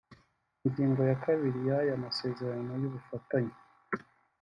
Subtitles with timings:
[0.65, 3.55] Ingingo ya kabiri y’aya masezerano y’ubufatanye